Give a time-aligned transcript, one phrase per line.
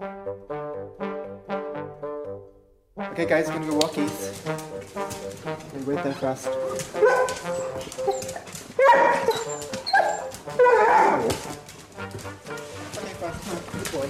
[0.00, 0.16] Okay,
[3.26, 4.16] guys, we're gonna go walkies.
[5.44, 6.46] Okay, wait there first.
[6.46, 6.56] Okay,
[13.18, 14.08] first, come on, good boy.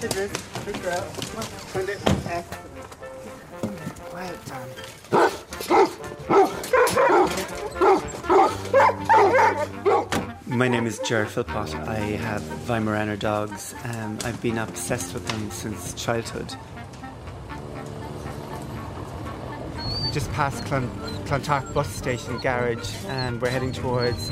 [0.00, 0.28] Hey, Drew,
[0.64, 1.04] good girl.
[1.04, 2.00] Come on, find it.
[2.26, 2.80] Excellent.
[4.08, 4.68] Quiet, Tom.
[10.56, 11.74] My name is Jared Philpott.
[11.86, 13.74] I have Weimaraner dogs.
[13.84, 16.54] Um, I've been obsessed with them since childhood.
[20.14, 20.88] Just past Clon-
[21.26, 24.30] Clontarf bus station garage, and we're heading towards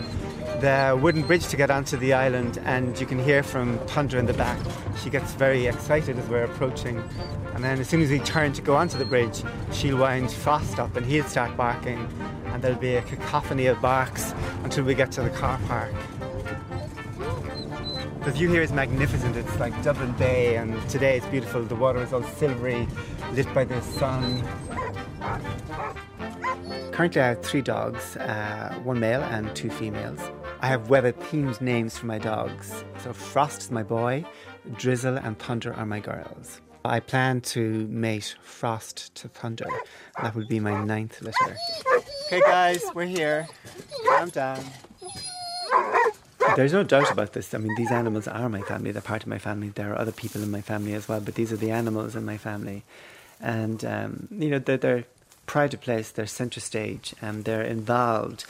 [0.62, 2.56] the wooden bridge to get onto the island.
[2.64, 4.58] And you can hear from Thunder in the back.
[5.02, 7.04] She gets very excited as we're approaching.
[7.54, 10.78] And then as soon as we turn to go onto the bridge, she'll wind Frost
[10.78, 12.08] up and he'll start barking.
[12.46, 15.92] And there'll be a cacophony of barks until we get to the car park.
[18.24, 19.36] The view here is magnificent.
[19.36, 21.62] It's like Dublin Bay, and today it's beautiful.
[21.62, 22.88] The water is all silvery,
[23.32, 24.42] lit by the sun.
[26.92, 30.20] Currently, I have three dogs uh, one male and two females.
[30.60, 32.82] I have weather themed names for my dogs.
[33.00, 34.24] So, Frost is my boy,
[34.78, 36.62] Drizzle and Thunder are my girls.
[36.82, 39.68] I plan to mate Frost to Thunder.
[40.22, 41.58] That would be my ninth litter.
[42.26, 43.46] Okay, guys, we're here.
[44.06, 44.64] Calm down.
[46.56, 47.52] There's no doubt about this.
[47.52, 48.92] I mean, these animals are my family.
[48.92, 49.70] They're part of my family.
[49.70, 52.24] There are other people in my family as well, but these are the animals in
[52.24, 52.84] my family.
[53.40, 55.04] And, um, you know, they're, they're
[55.46, 58.44] pride of place, they're centre stage, and they're involved.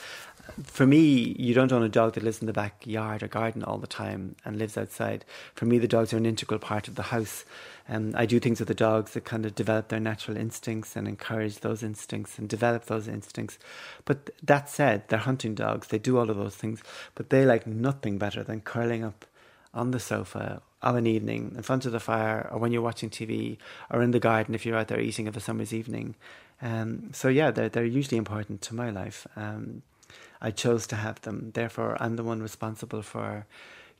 [0.63, 3.79] For me, you don't own a dog that lives in the backyard or garden all
[3.79, 5.25] the time and lives outside.
[5.55, 7.45] For me, the dogs are an integral part of the house.
[7.87, 11.07] And I do things with the dogs that kind of develop their natural instincts and
[11.07, 13.59] encourage those instincts and develop those instincts.
[14.07, 15.89] But that said, they're hunting dogs.
[15.89, 16.83] They do all of those things,
[17.15, 19.27] but they like nothing better than curling up
[19.75, 23.11] on the sofa of an evening in front of the fire or when you're watching
[23.11, 23.59] TV
[23.91, 26.15] or in the garden if you're out there eating of a summer's evening.
[26.63, 29.27] Um, so yeah, they're, they're usually important to my life.
[29.37, 29.83] Um,
[30.41, 31.51] I chose to have them.
[31.55, 33.47] Therefore, I'm the one responsible for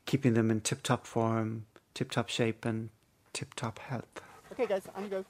[0.05, 2.89] keeping them in tip-top form, tip-top shape and
[3.35, 4.21] tip-top health.
[4.53, 5.25] Okay guys, I'm go.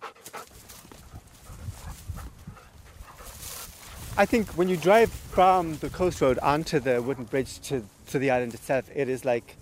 [4.15, 8.19] I think when you drive from the coast road onto the wooden bridge to, to
[8.19, 9.57] the island itself, it is like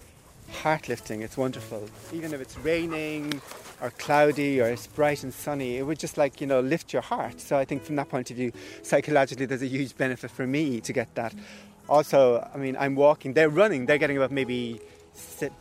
[0.52, 1.22] heart lifting.
[1.22, 1.90] It's wonderful.
[2.12, 3.42] Even if it's raining
[3.82, 7.02] or cloudy or it's bright and sunny, it would just like, you know, lift your
[7.02, 7.40] heart.
[7.40, 10.82] So I think from that point of view, psychologically, there's a huge benefit for me
[10.82, 11.34] to get that.
[11.88, 14.93] Also, I mean, I'm walking, they're running, they're getting about maybe sit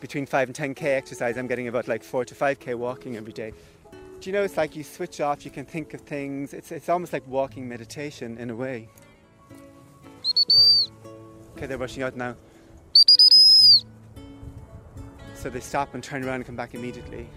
[0.01, 1.37] between 5 and 10k exercise.
[1.37, 3.53] I'm getting about like 4 to 5k walking every day.
[4.21, 6.55] Do you know, it's like you switch off, you can think of things.
[6.55, 8.89] It's, it's almost like walking meditation in a way.
[11.57, 12.37] Okay, they're rushing out now.
[15.35, 17.29] So they stop and turn around and come back immediately.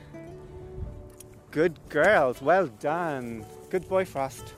[1.50, 3.46] Good girls, well done.
[3.72, 4.54] Good boy, Frost.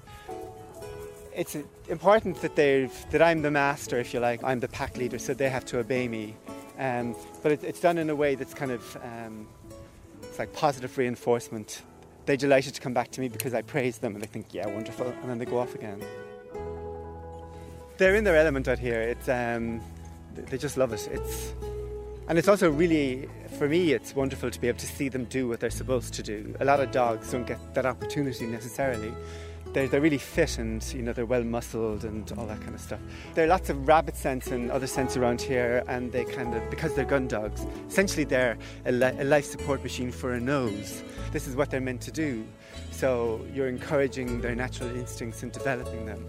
[1.34, 1.56] It's
[1.88, 4.44] important that they that I'm the master, if you like.
[4.44, 6.35] I'm the pack leader, so they have to obey me.
[6.77, 9.47] Um, but it, it's done in a way that's kind of um,
[10.21, 11.81] it's like positive reinforcement.
[12.25, 14.67] They're delighted to come back to me because I praise them, and they think, "Yeah,
[14.67, 16.01] wonderful," and then they go off again.
[17.97, 19.01] They're in their element out here.
[19.01, 19.81] It's um,
[20.35, 21.07] they just love it.
[21.11, 21.53] It's
[22.27, 25.47] and it's also really, for me, it's wonderful to be able to see them do
[25.47, 26.53] what they're supposed to do.
[26.59, 29.13] A lot of dogs don't get that opportunity necessarily.
[29.73, 32.81] They're, they're really fit and you know they're well muscled and all that kind of
[32.81, 33.00] stuff.
[33.33, 36.69] There are lots of rabbit scents and other scents around here, and they kind of
[36.69, 37.66] because they're gun dogs.
[37.88, 41.03] Essentially, they're a, li- a life support machine for a nose.
[41.31, 42.45] This is what they're meant to do.
[42.92, 46.25] So you're encouraging their natural instincts and developing them.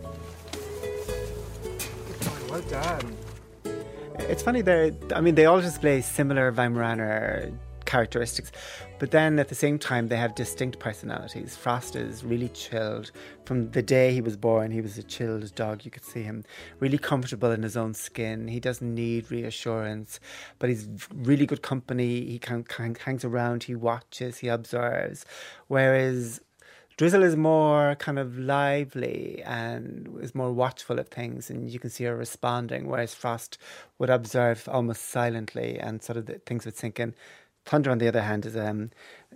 [0.52, 3.16] Good dog, well done.
[4.18, 7.52] It's funny, they I mean, they all display similar Weimaraner
[7.88, 8.52] characteristics,
[8.99, 11.56] but then at the same time, they have distinct personalities.
[11.56, 13.11] Frost is really chilled.
[13.46, 15.85] From the day he was born, he was a chilled dog.
[15.87, 16.44] You could see him
[16.81, 18.46] really comfortable in his own skin.
[18.46, 20.20] He doesn't need reassurance,
[20.58, 22.26] but he's really good company.
[22.26, 25.25] He can, can, hangs around, he watches, he observes.
[25.69, 26.43] Whereas
[26.99, 31.90] Drizzle is more kind of lively and is more watchful of things, and you can
[31.90, 33.56] see her responding, whereas Frost
[33.99, 37.14] would observe almost silently and sort of things would sink in.
[37.68, 38.90] Thunder, on the other hand, is um,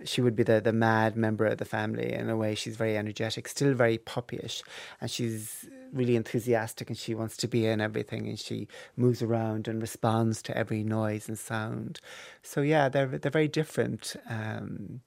[0.05, 2.55] she would be the, the mad member of the family in a way.
[2.55, 4.63] She's very energetic, still very puppyish,
[4.99, 9.67] and she's really enthusiastic and she wants to be in everything and she moves around
[9.67, 11.99] and responds to every noise and sound.
[12.41, 14.15] So yeah, they're they're very different.
[14.27, 15.01] Um,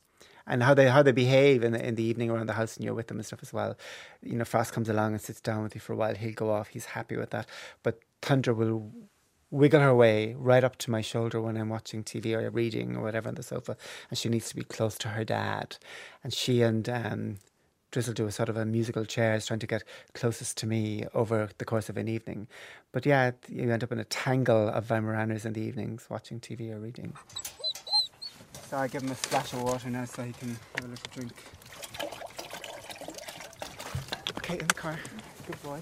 [0.47, 2.85] and how they how they behave in the in the evening around the house and
[2.85, 3.77] you're with them and stuff as well.
[4.23, 6.15] You know, Frost comes along and sits down with you for a while.
[6.15, 6.69] He'll go off.
[6.69, 7.49] He's happy with that.
[7.83, 8.93] But Thunder will
[9.51, 13.03] wiggle her way right up to my shoulder when I'm watching TV or reading or
[13.03, 13.77] whatever on the sofa,
[14.11, 15.77] and she needs to be close to her dad.
[16.25, 17.37] And she and um,
[17.93, 21.49] Drizzle do a sort of a musical chairs, trying to get closest to me over
[21.59, 22.49] the course of an evening.
[22.93, 26.73] But yeah, you end up in a tangle of Weimaraners in the evenings, watching TV
[26.73, 27.15] or reading.
[28.69, 31.11] So I give him a splash of water now so he can have a little
[31.15, 31.33] drink.
[34.39, 34.99] Okay, in the car.
[35.47, 35.79] Good boy.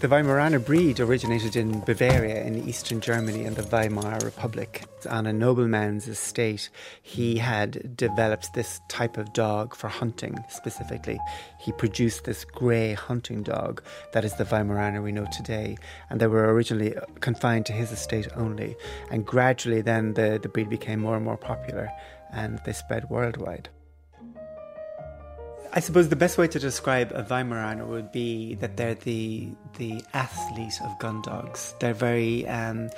[0.00, 4.86] The Weimaraner breed originated in Bavaria in eastern Germany in the Weimar Republic.
[5.10, 6.70] On a nobleman's estate,
[7.02, 11.20] he had developed this type of dog for hunting specifically.
[11.58, 13.82] He produced this grey hunting dog
[14.14, 15.76] that is the Weimaraner we know today,
[16.08, 18.76] and they were originally confined to his estate only.
[19.10, 21.90] And gradually, then the, the breed became more and more popular
[22.32, 23.68] and they spread worldwide.
[25.72, 30.02] I suppose the best way to describe a Weimaraner would be that they're the the
[30.14, 31.74] athlete of gun dogs.
[31.78, 32.90] They're very um,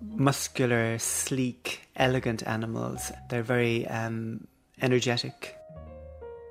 [0.00, 3.10] muscular, sleek, elegant animals.
[3.28, 4.46] They're very um,
[4.80, 5.56] energetic.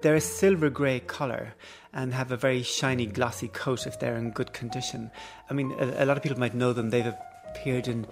[0.02, 1.54] They're a silver grey colour
[1.94, 5.12] and have a very shiny, glossy coat if they're in good condition.
[5.50, 6.90] I mean, a, a lot of people might know them.
[6.90, 7.14] They've
[7.50, 8.06] appeared in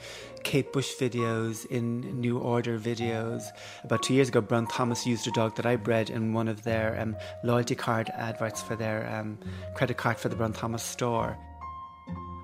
[0.44, 3.44] Kate Bush videos, in New Order videos.
[3.84, 6.64] About two years ago, Brown Thomas used a dog that I bred in one of
[6.64, 9.38] their um, loyalty card adverts for their um,
[9.76, 11.38] credit card for the Brown Thomas store.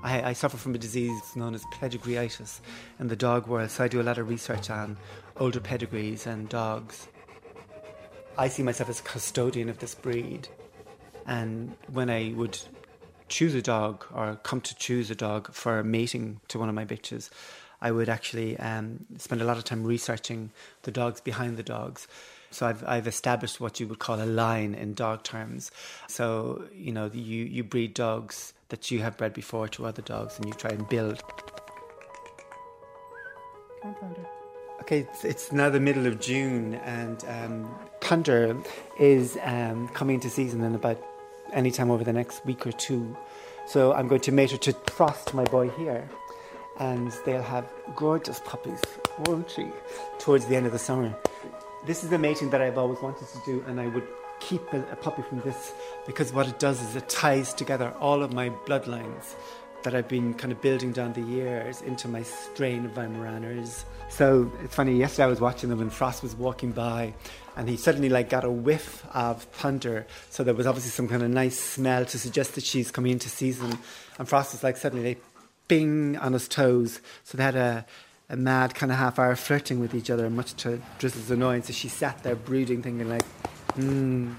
[0.03, 2.59] I, I, suffer from a disease known as pedigreeitis
[2.99, 4.97] in the dog world, so I do a lot of research on
[5.37, 7.07] older pedigrees and dogs.
[8.37, 10.49] I see myself as a custodian of this breed,
[11.25, 12.59] and when I would
[13.27, 16.85] choose a dog or come to choose a dog for mating to one of my
[16.85, 17.29] bitches,
[17.81, 20.51] I would actually um, spend a lot of time researching
[20.83, 22.07] the dogs behind the dogs.
[22.51, 25.71] So I've I've established what you would call a line in dog terms.
[26.07, 30.37] So you know you you breed dogs that you have bred before to other dogs,
[30.37, 31.21] and you try and build.
[34.81, 37.73] Okay, it's, it's, now the middle of June, and um,
[38.99, 41.01] is um, coming into season in about
[41.53, 43.15] anytime over the next week or two.
[43.65, 46.09] So I'm going to mate her to Frost, my boy here,
[46.79, 48.81] and they'll have gorgeous puppies,
[49.25, 49.67] won't she?
[50.19, 51.15] Towards the end of the summer.
[51.85, 54.07] This is the mating that I've always wanted to do, and I would
[54.39, 55.73] keep a, a puppy from this
[56.05, 59.35] because what it does is it ties together all of my bloodlines
[59.83, 63.83] that I've been kind of building down the years into my strain of Weimaraners.
[64.09, 67.13] So it's funny, yesterday I was watching them and Frost was walking by
[67.55, 70.07] and he suddenly like got a whiff of thunder.
[70.29, 73.29] So there was obviously some kind of nice smell to suggest that she's coming into
[73.29, 73.77] season.
[74.17, 75.23] And Frost was like suddenly like
[75.67, 76.99] bing on his toes.
[77.23, 77.85] So they had a,
[78.29, 81.67] a mad kind of half hour flirting with each other, much to Drizzle's annoyance.
[81.67, 83.25] So she sat there brooding, thinking like,
[83.75, 84.33] hmm.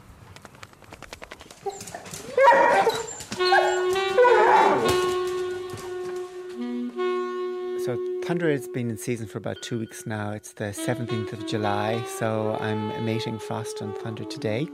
[8.25, 10.31] Thunder has been in season for about two weeks now.
[10.31, 14.67] It's the 17th of July, so I'm mating Frost and Thunder today.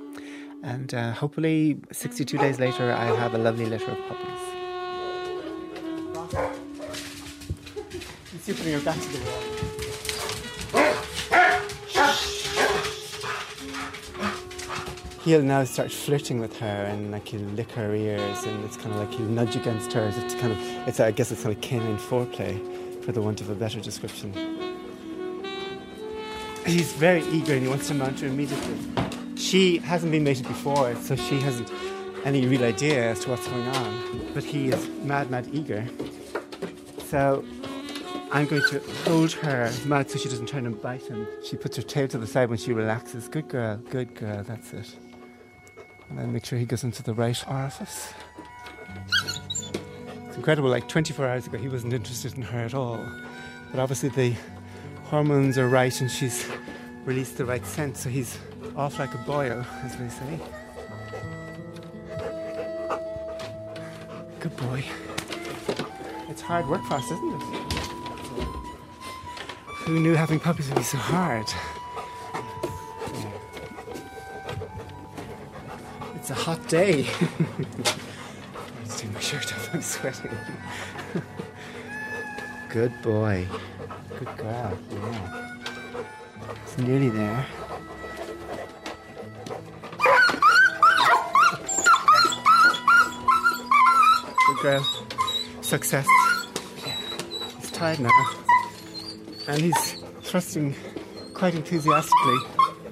[0.62, 4.38] And uh, hopefully, 62 days later, I'll have a lovely litter of puppies.
[8.46, 9.42] You putting her back to the wall.
[15.24, 18.94] He'll now start flirting with her and like he'll lick her ears and it's kind
[18.94, 20.06] of like he'll nudge against her.
[20.06, 23.50] It's kind of, it's I guess it's kind of canine foreplay for the want of
[23.50, 24.32] a better description.
[26.66, 28.76] He's very eager and he wants to mount her immediately.
[29.36, 31.70] She hasn't been mated before, so she hasn't
[32.24, 34.32] any real idea as to what's going on.
[34.34, 35.86] But he is mad, mad eager.
[37.06, 37.44] So
[38.30, 41.26] I'm going to hold her mouth so she doesn't turn and bite him.
[41.44, 43.28] She puts her tail to the side when she relaxes.
[43.28, 44.96] Good girl, good girl, that's it.
[46.08, 48.12] And then make sure he goes into the right orifice
[50.40, 50.70] incredible.
[50.70, 53.06] Like 24 hours ago, he wasn't interested in her at all.
[53.70, 54.34] But obviously, the
[55.04, 56.48] hormones are right and she's
[57.04, 58.38] released the right scent, so he's
[58.74, 60.40] off like a boil, as they say.
[64.40, 64.82] Good boy.
[66.30, 67.42] It's hard work for us, isn't it?
[69.84, 71.46] Who knew having puppies would be so hard?
[76.14, 77.06] It's a hot day.
[78.78, 80.36] Let's take my shirt off, I'm sweating.
[82.68, 83.46] Good boy.
[84.18, 85.46] Good girl, yeah.
[86.64, 87.46] It's nearly there.
[94.46, 94.84] Good girl.
[95.60, 96.06] Success.
[97.60, 98.10] He's tired now.
[99.48, 100.74] And he's thrusting
[101.34, 102.38] quite enthusiastically.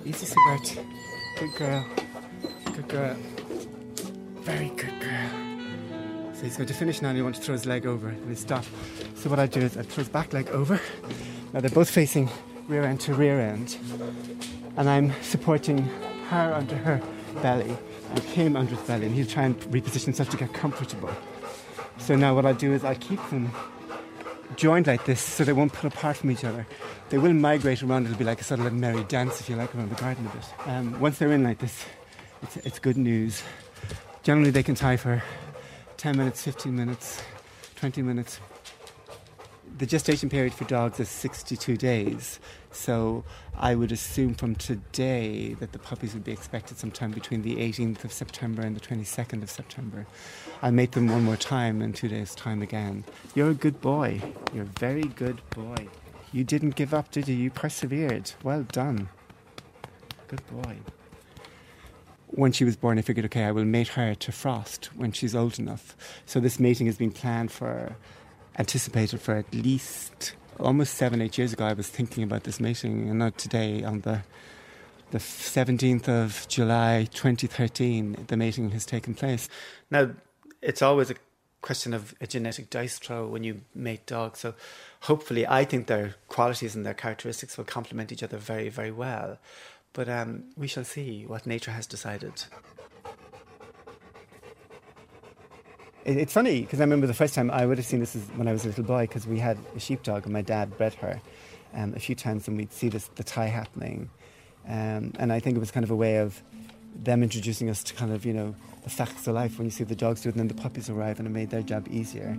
[0.04, 0.78] Easy, Siebert.
[1.38, 1.86] Good girl.
[2.64, 3.16] Good girl.
[4.42, 4.87] Very good.
[6.38, 8.28] So he's going to finish now and he wants to throw his leg over and
[8.28, 8.64] he stop.
[9.16, 10.80] So what I do is I throw his back leg over.
[11.52, 12.30] Now they're both facing
[12.68, 13.76] rear end to rear end.
[14.76, 15.78] And I'm supporting
[16.28, 17.02] her under her
[17.42, 17.76] belly
[18.10, 21.10] and him under his belly and he'll try and reposition himself to get comfortable.
[21.98, 23.50] So now what I do is I keep them
[24.54, 26.68] joined like this so they won't pull apart from each other.
[27.08, 29.56] They will migrate around, it'll be like a sort of a merry dance if you
[29.56, 30.44] like around the garden a bit.
[30.68, 31.84] Um, once they're in like this,
[32.42, 33.42] it's, it's good news.
[34.22, 35.20] Generally they can tie for
[35.98, 37.20] 10 minutes, 15 minutes,
[37.74, 38.38] 20 minutes.
[39.78, 42.38] The gestation period for dogs is 62 days,
[42.70, 43.24] so
[43.56, 48.04] I would assume from today that the puppies would be expected sometime between the 18th
[48.04, 50.06] of September and the 22nd of September.
[50.62, 53.02] I'll make them one more time in two days' time again.
[53.34, 54.22] You're a good boy.
[54.54, 55.88] You're a very good boy.
[56.32, 57.34] You didn't give up, did you?
[57.34, 58.32] You persevered.
[58.44, 59.08] Well done.
[60.28, 60.76] Good boy.
[62.38, 65.34] When she was born, I figured, okay, I will mate her to Frost when she's
[65.34, 65.96] old enough.
[66.24, 67.96] So this mating has been planned for,
[68.56, 71.64] anticipated for at least almost seven, eight years ago.
[71.64, 74.22] I was thinking about this mating, and not today on the
[75.10, 79.48] the 17th of July 2013, the mating has taken place.
[79.90, 80.10] Now,
[80.62, 81.16] it's always a
[81.60, 84.38] question of a genetic dice throw when you mate dogs.
[84.38, 84.54] So
[85.00, 89.38] hopefully, I think their qualities and their characteristics will complement each other very, very well.
[89.92, 92.44] But um, we shall see what nature has decided.
[96.04, 98.48] It's funny because I remember the first time I would have seen this is when
[98.48, 101.20] I was a little boy because we had a sheepdog and my dad bred her
[101.74, 104.08] um, a few times and we'd see this the tie happening,
[104.66, 106.42] um, and I think it was kind of a way of
[106.94, 108.54] them introducing us to kind of you know
[108.84, 110.88] the facts of life when you see the dogs do it and then the puppies
[110.88, 112.38] arrive and it made their job easier.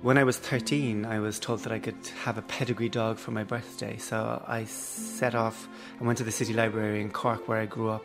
[0.00, 3.32] When I was 13, I was told that I could have a pedigree dog for
[3.32, 3.96] my birthday.
[3.96, 7.88] So I set off and went to the city library in Cork, where I grew
[7.88, 8.04] up,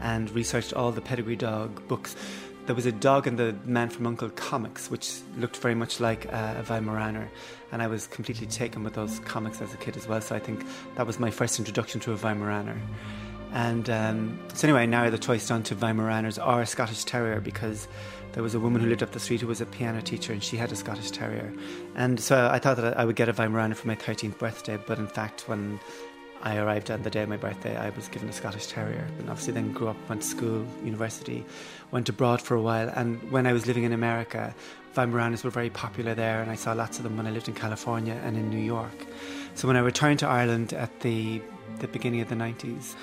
[0.00, 2.16] and researched all the pedigree dog books.
[2.64, 6.24] There was a dog in the Man from Uncle comics, which looked very much like
[6.32, 7.28] uh, a Weimaraner,
[7.70, 10.22] and I was completely taken with those comics as a kid as well.
[10.22, 12.78] So I think that was my first introduction to a Weimaraner.
[13.52, 17.40] And um, so anyway, I narrowed the choice down to Weimaraners or a Scottish Terrier
[17.40, 17.88] because
[18.32, 20.42] there was a woman who lived up the street who was a piano teacher and
[20.42, 21.52] she had a Scottish Terrier.
[21.96, 24.98] And so I thought that I would get a Weimaraner for my 13th birthday, but
[24.98, 25.80] in fact, when
[26.42, 29.06] I arrived on the day of my birthday, I was given a Scottish Terrier.
[29.18, 31.44] And obviously, then grew up, went to school, university,
[31.90, 32.88] went abroad for a while.
[32.94, 34.54] And when I was living in America,
[34.94, 37.54] Weimaraners were very popular there, and I saw lots of them when I lived in
[37.54, 39.06] California and in New York.
[39.54, 41.42] So when I returned to Ireland at the,
[41.80, 42.94] the beginning of the 90s,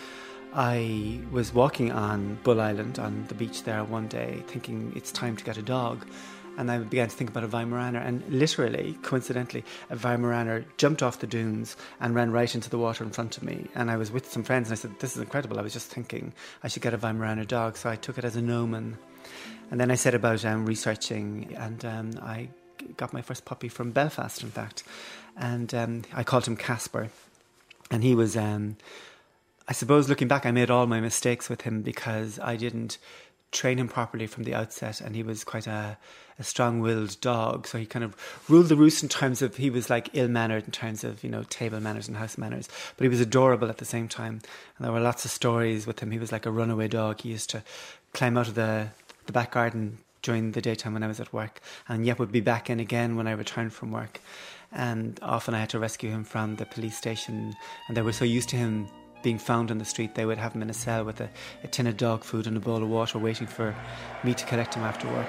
[0.57, 5.35] I was walking on Bull Island on the beach there one day, thinking it's time
[5.35, 6.03] to get a dog.
[6.57, 11.19] And I began to think about a Weimaraner, and literally, coincidentally, a Weimaraner jumped off
[11.19, 13.67] the dunes and ran right into the water in front of me.
[13.75, 15.59] And I was with some friends, and I said, This is incredible.
[15.59, 16.33] I was just thinking
[16.63, 17.77] I should get a Weimaraner dog.
[17.77, 18.97] So I took it as an omen.
[19.69, 22.49] And then I set about um, researching, and um, I
[22.95, 24.81] got my first puppy from Belfast, in fact.
[25.37, 27.09] And um, I called him Casper.
[27.91, 28.77] And he was, um,
[29.67, 32.97] I suppose, looking back, I made all my mistakes with him because I didn't
[33.51, 35.97] train him properly from the outset, and he was quite a,
[36.39, 37.67] a strong-willed dog.
[37.67, 38.15] So he kind of
[38.47, 41.43] ruled the roost in terms of he was like ill-mannered in terms of you know
[41.43, 44.41] table manners and house manners, but he was adorable at the same time.
[44.77, 46.11] And there were lots of stories with him.
[46.11, 47.21] He was like a runaway dog.
[47.21, 47.63] He used to
[48.13, 48.89] climb out of the
[49.25, 51.59] the back garden during the daytime when I was at work,
[51.89, 54.21] and yet would be back in again when I returned from work.
[54.71, 57.55] And often I had to rescue him from the police station,
[57.87, 58.89] and they were so used to him
[59.27, 61.29] being found on the street, they would have him in a cell with a,
[61.61, 63.75] a tin of dog food and a bowl of water, waiting for
[64.23, 65.27] me to collect him after work.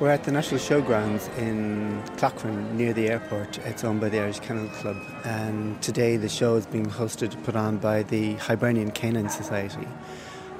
[0.00, 3.58] We're at the National Showgrounds in Cloghran near the airport.
[3.58, 7.54] It's owned by the Irish Kennel Club, and today the show is being hosted, put
[7.54, 9.86] on by the Hibernian Canine Society.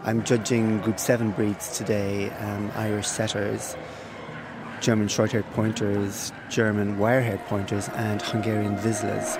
[0.04, 3.76] I'm judging Group 7 breeds today um, Irish setters,
[4.80, 9.36] German short haired pointers, German wire haired pointers, and Hungarian Vizslas.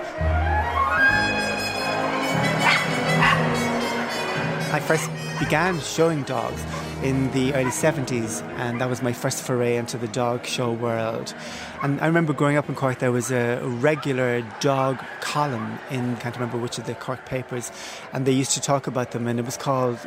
[4.73, 5.09] I first
[5.41, 6.63] began showing dogs
[7.01, 11.33] in the early 70s, and that was my first foray into the dog show world.
[11.81, 16.35] And I remember growing up in Cork, there was a regular dog column in, can't
[16.35, 17.71] remember which of the Cork papers,
[18.13, 19.97] and they used to talk about them, and it was called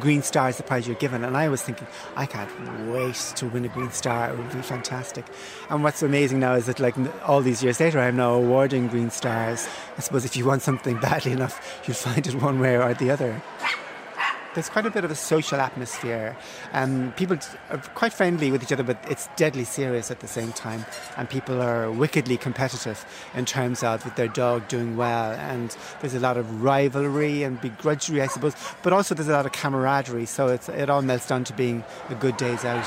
[0.00, 1.22] Green Star is the prize you're given.
[1.22, 2.50] And I was thinking, I can't
[2.88, 5.26] wait to win a Green Star, it would be fantastic.
[5.68, 6.94] And what's amazing now is that, like,
[7.28, 9.68] all these years later, I'm now awarding Green Stars.
[9.98, 13.10] I suppose if you want something badly enough, you'll find it one way or the
[13.10, 13.42] other
[14.54, 16.36] there's quite a bit of a social atmosphere.
[16.72, 17.38] Um, people
[17.70, 20.84] are quite friendly with each other, but it's deadly serious at the same time.
[21.16, 25.32] And people are wickedly competitive in terms of their dog doing well.
[25.32, 29.46] And there's a lot of rivalry and begrudgery, I suppose, but also there's a lot
[29.46, 30.26] of camaraderie.
[30.26, 32.84] So it's, it all melts down to being a good day's out.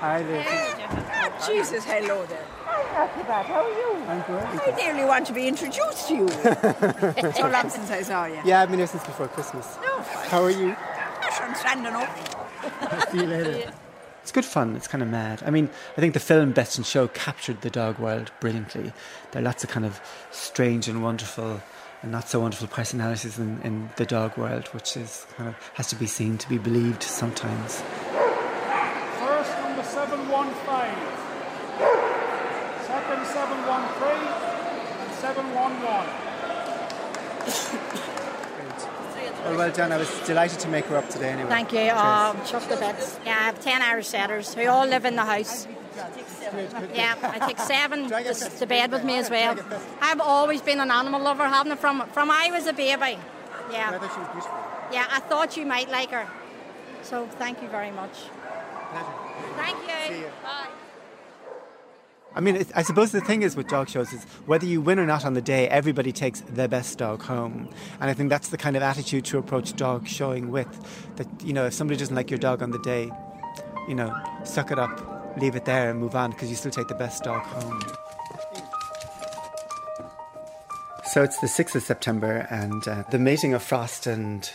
[0.00, 1.32] Hi there.
[1.46, 2.59] Jesus, hello there.
[3.06, 3.46] Bad.
[3.46, 3.96] How are you?
[4.08, 4.44] I'm great.
[4.44, 6.28] I nearly want to be introduced to you.
[7.32, 8.40] so long since I saw you.
[8.44, 9.78] Yeah, I've been here since before Christmas.
[9.82, 10.00] No.
[10.28, 10.76] How are you?
[11.22, 13.08] I'm standing up.
[13.10, 13.72] See you later.
[14.22, 14.76] It's good fun.
[14.76, 15.42] It's kind of mad.
[15.46, 18.92] I mean, I think the film Best in Show captured the dog world brilliantly.
[19.32, 19.98] There are lots of kind of
[20.30, 21.62] strange and wonderful
[22.02, 25.88] and not so wonderful personalities in, in the dog world, which is kind of has
[25.88, 27.80] to be seen to be believed sometimes.
[29.18, 31.20] First number 715.
[32.86, 34.50] Second 713
[35.38, 36.30] and 711.
[39.44, 39.92] Well, well done.
[39.92, 41.48] I was delighted to make her up today anyway.
[41.48, 41.90] Thank you.
[41.92, 43.18] Oh, chuck the bits.
[43.24, 45.66] Yeah, I have 10 Irish setters who all live in the house.
[46.94, 49.56] Yeah, I take seven to, to bed with me as well.
[50.00, 51.76] I've always been an animal lover, haven't I?
[51.76, 53.18] From, from I was a baby.
[53.72, 53.98] Yeah.
[53.98, 54.58] thought she was beautiful.
[54.92, 56.26] Yeah, I thought you might like her.
[57.02, 58.24] So thank you very much.
[59.56, 60.14] Thank you.
[60.14, 60.30] See you.
[60.42, 60.68] Bye.
[62.34, 65.06] I mean, I suppose the thing is with dog shows is whether you win or
[65.06, 67.68] not on the day, everybody takes their best dog home.
[68.00, 70.68] And I think that's the kind of attitude to approach dog showing with.
[71.16, 73.10] That, you know, if somebody doesn't like your dog on the day,
[73.88, 76.86] you know, suck it up, leave it there and move on because you still take
[76.86, 77.80] the best dog home.
[81.04, 84.48] So it's the 6th of September, and uh, the mating of Frost and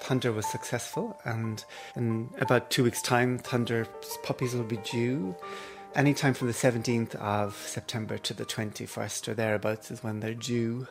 [0.00, 1.18] Thunder was successful.
[1.24, 1.64] And
[1.96, 3.88] in about two weeks' time, Thunder's
[4.22, 5.34] puppies will be due.
[5.94, 10.86] Anytime from the 17th of September to the 21st or thereabouts is when they're due.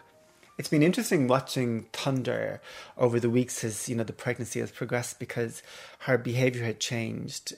[0.57, 2.59] It's been interesting watching Thunder
[2.97, 5.63] over the weeks as you know the pregnancy has progressed because
[5.99, 7.53] her behavior had changed.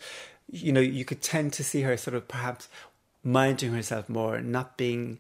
[0.52, 2.70] You know, you could tend to see her sort of perhaps
[3.24, 5.18] minding herself more, not being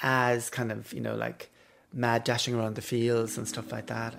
[0.00, 1.50] as kind of you know like
[1.92, 4.14] mad dashing around the fields and stuff like that.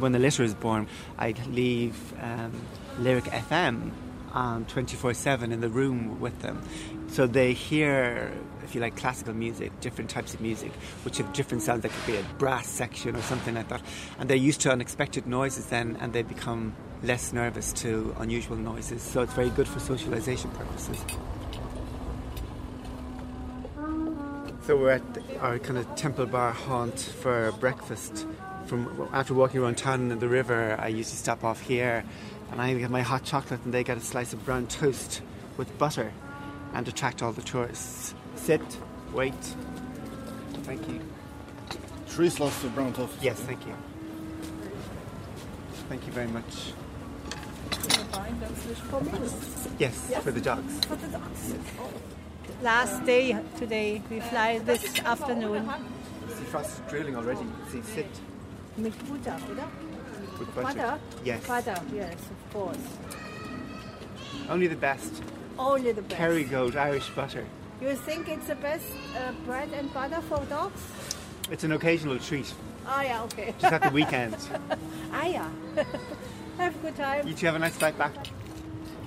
[0.00, 2.60] When the litter is born, I'd leave um,
[2.98, 3.92] Lyric FM
[4.32, 6.62] Um, 24 7 in the room with them.
[7.08, 10.70] So they hear, if you like, classical music, different types of music,
[11.04, 11.82] which have different sounds.
[11.82, 13.82] There could be a brass section or something like that.
[14.20, 19.02] And they're used to unexpected noises then, and they become less nervous to unusual noises.
[19.02, 21.04] So it's very good for socialization purposes.
[24.62, 25.02] So we're at
[25.40, 28.26] our kind of Temple Bar haunt for breakfast.
[28.66, 32.04] From after walking around town and the river, I usually stop off here,
[32.50, 35.22] and I get my hot chocolate, and they get a slice of brown toast
[35.56, 36.12] with butter,
[36.74, 38.14] and attract all the tourists.
[38.36, 38.62] Sit,
[39.12, 39.34] wait.
[40.64, 41.00] Thank you.
[42.06, 43.14] Three slices of brown toast.
[43.20, 43.74] Yes, thank you.
[45.88, 46.72] Thank you very much.
[49.78, 50.22] Yes, yes.
[50.22, 50.84] for the dogs.
[50.84, 51.54] for the dogs.
[52.62, 54.02] last day today.
[54.10, 55.68] We fly this afternoon.
[56.28, 57.46] See Frost is drilling already.
[57.70, 58.06] See, sit
[58.76, 59.68] Mit Butter, oder?
[60.40, 60.78] With butter.
[60.78, 61.00] Butter?
[61.24, 61.46] Yes.
[61.46, 62.78] Butter, yes, of course.
[64.48, 65.22] Only the best.
[65.58, 66.20] Only the best.
[66.20, 67.46] Kerrygold Irish butter.
[67.80, 68.84] You think it's the best
[69.16, 70.82] uh, bread and butter for dogs?
[71.50, 72.52] It's an occasional treat.
[72.86, 73.54] Ah, yeah, okay.
[73.60, 74.36] Just at the weekend.
[75.12, 75.48] ah, yeah.
[76.58, 77.26] Have a good time.
[77.26, 78.12] You two have a nice flight back.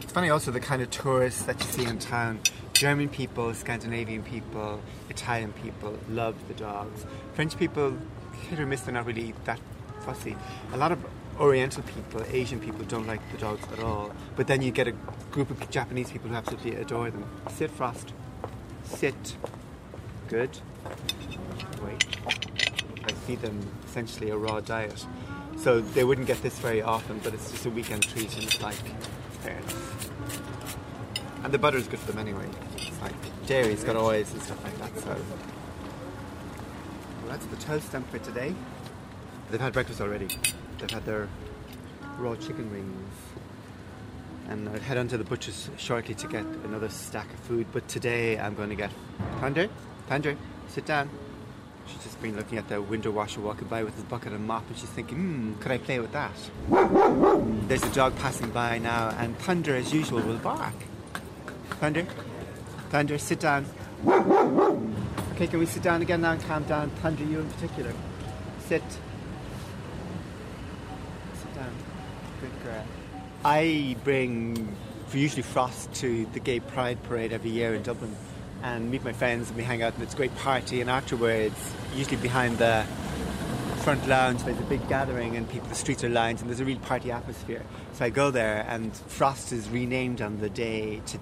[0.01, 2.39] It's funny also the kind of tourists that you see in town.
[2.73, 7.05] German people, Scandinavian people, Italian people love the dogs.
[7.33, 7.95] French people,
[8.49, 9.59] hit or miss, they're not really that
[10.03, 10.35] fussy.
[10.73, 11.05] A lot of
[11.39, 14.13] Oriental people, Asian people don't like the dogs at all.
[14.35, 14.93] But then you get a
[15.31, 17.25] group of Japanese people who absolutely adore them.
[17.49, 18.13] Sit, Frost.
[18.83, 19.35] Sit.
[20.27, 20.59] Good.
[21.83, 22.05] Wait.
[23.05, 25.05] I feed them essentially a raw diet.
[25.57, 28.61] So they wouldn't get this very often, but it's just a weekend treat and it's
[28.61, 28.75] like
[29.41, 29.75] fairness.
[31.43, 32.47] And the butter is good for them anyway.
[32.77, 33.13] It's like
[33.47, 35.09] dairy's got oils and stuff like that, so.
[37.21, 38.53] Well, that's the toast stamp for today.
[39.51, 40.27] They've had breakfast already.
[40.83, 41.29] They've had their
[42.17, 43.15] raw chicken wings.
[44.49, 47.67] And I'll head on to the butcher's shortly to get another stack of food.
[47.71, 48.91] But today I'm going to get
[49.39, 49.69] Thunder.
[50.09, 50.35] Thunder,
[50.67, 51.09] sit down.
[51.87, 54.67] She's just been looking at the window washer walking by with his bucket and mop,
[54.67, 56.33] and she's thinking, hmm, could I play with that?
[57.69, 60.75] There's a dog passing by now, and Thunder, as usual, will bark.
[61.79, 62.05] Thunder,
[62.89, 63.65] Thunder, sit down.
[64.05, 66.89] Okay, can we sit down again now and calm down?
[67.01, 67.93] Thunder, you in particular.
[68.59, 68.83] Sit.
[71.33, 71.71] Sit down.
[73.45, 74.75] I bring
[75.13, 78.15] usually Frost to the Gay Pride Parade every year in Dublin
[78.63, 81.55] and meet my friends and we hang out and it's a great party and afterwards,
[81.95, 82.83] usually behind the
[83.83, 86.65] front lounge there's a big gathering and people the streets are lined and there's a
[86.65, 87.61] real party atmosphere.
[87.91, 91.17] So I go there and Frost is renamed on the day to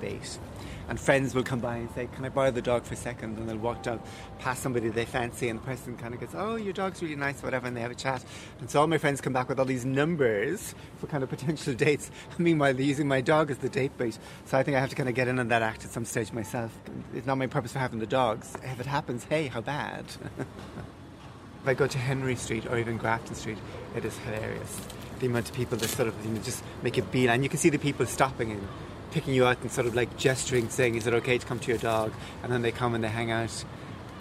[0.00, 0.38] Bait.
[0.88, 3.38] And friends will come by and say, Can I borrow the dog for a second?
[3.38, 4.00] And they'll walk down
[4.38, 7.42] past somebody they fancy, and the person kind of goes, Oh, your dog's really nice,
[7.42, 8.24] whatever, and they have a chat.
[8.60, 11.74] And so all my friends come back with all these numbers for kind of potential
[11.86, 12.10] dates.
[12.38, 14.18] Meanwhile, they're using my dog as the date bait.
[14.46, 16.04] So I think I have to kind of get in on that act at some
[16.04, 16.72] stage myself.
[17.14, 18.56] It's not my purpose for having the dogs.
[18.62, 20.04] If it happens, hey, how bad?
[20.38, 23.58] if I go to Henry Street or even Grafton Street,
[23.96, 24.80] it is hilarious.
[25.20, 27.42] The amount of people that sort of you know, just make a beeline.
[27.42, 28.68] You can see the people stopping and
[29.12, 31.68] picking you out and sort of like gesturing, saying, "Is it okay to come to
[31.68, 33.64] your dog?" And then they come and they hang out,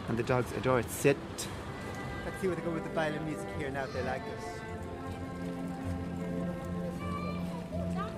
[0.07, 0.91] and the dogs adore it.
[0.91, 1.17] Sit.
[2.25, 3.85] Let's see where they go with the violin music here now.
[3.87, 4.39] They like it.
[7.95, 8.15] Frost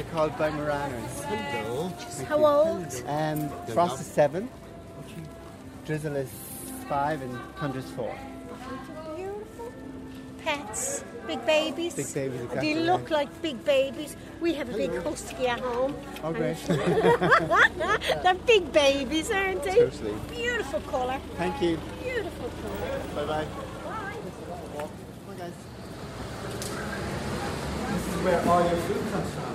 [0.00, 1.24] They're called Weimaraners.
[1.24, 1.92] Hello.
[2.26, 3.02] How old?
[3.06, 4.48] Um, Frost is seven,
[5.84, 6.30] Drizzle is
[6.88, 8.16] five, and Thunder's four.
[9.14, 9.72] Beautiful.
[10.42, 11.04] Pets.
[11.26, 11.94] Big babies.
[11.96, 13.10] Big babies, They look right.
[13.10, 14.16] like big babies.
[14.40, 15.94] We have a big husky at home.
[16.24, 16.56] Oh, great.
[18.22, 19.74] They're big babies, aren't they?
[19.74, 20.14] Totally.
[20.30, 21.20] Beautiful colour.
[21.36, 21.78] Thank you.
[22.02, 23.00] Beautiful colour.
[23.16, 23.44] Bye bye.
[23.84, 24.86] Bye.
[25.28, 25.52] Bye, guys.
[27.92, 29.49] This is where all your food comes from.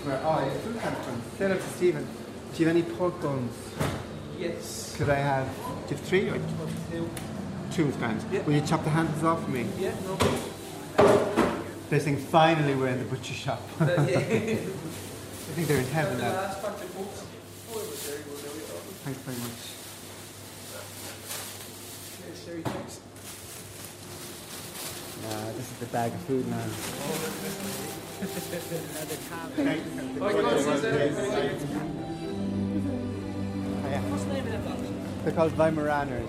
[0.00, 1.22] Is where your food comes from.
[1.36, 2.06] Hello to Stephen.
[2.54, 3.52] Do you have any pork bones?
[4.38, 4.94] Yes.
[4.96, 5.46] Could I have?
[5.46, 6.38] Do you have three or
[7.70, 8.24] two is grand?
[8.32, 8.42] Yeah.
[8.44, 9.66] Will you chop the handles off for me?
[9.78, 11.64] Yeah, no problem.
[11.90, 13.60] They're saying finally we're in the butcher shop.
[13.80, 13.86] I
[15.54, 16.32] think they're in heaven now.
[16.32, 17.24] last batch of books.
[17.70, 18.38] Oh, it was very good.
[18.38, 18.80] There we go.
[19.04, 19.60] Thanks very much.
[22.26, 23.00] Yes, Sherry, thanks.
[25.28, 28.09] Uh, this is the bag of food now.
[35.24, 36.28] They're called Weimaraners.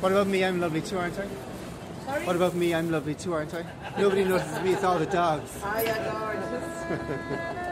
[0.00, 0.44] What about me?
[0.44, 1.26] I'm lovely too, aren't I?
[2.24, 2.74] What about me?
[2.74, 3.66] I'm lovely too, aren't I?
[3.98, 5.50] Nobody notices me, it's all the dogs.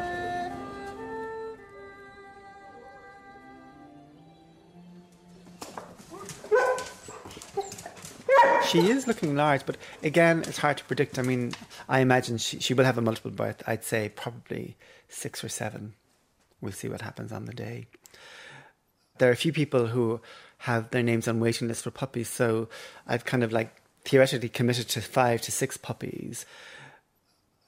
[8.75, 11.17] She is looking large, but again, it's hard to predict.
[11.17, 11.53] I mean,
[11.89, 13.63] I imagine she, she will have a multiple birth.
[13.69, 14.77] I'd say probably
[15.09, 15.95] six or seven.
[16.61, 17.87] We'll see what happens on the day.
[19.19, 20.21] There are a few people who
[20.59, 22.69] have their names on waiting lists for puppies, so
[23.07, 26.45] I've kind of like theoretically committed to five to six puppies.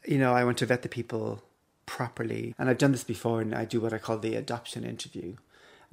[0.05, 1.45] You know, I want to vet the people
[1.87, 5.37] properly, and I've done this before, and I do what I call the adoption interview.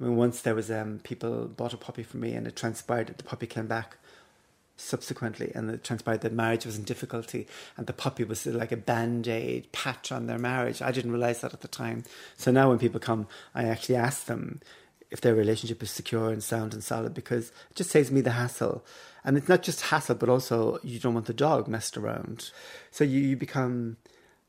[0.00, 3.06] I mean, once there was um, people bought a puppy from me, and it transpired
[3.06, 3.96] that the puppy came back
[4.76, 8.76] subsequently, and it transpired that marriage was in difficulty, and the puppy was like a
[8.76, 10.82] band aid patch on their marriage.
[10.82, 12.04] I didn't realize that at the time.
[12.36, 14.60] So now when people come, I actually ask them
[15.10, 18.32] if their relationship is secure and sound and solid because it just saves me the
[18.32, 18.84] hassle.
[19.24, 22.50] And it's not just hassle, but also you don't want the dog messed around.
[22.90, 23.96] So you, you become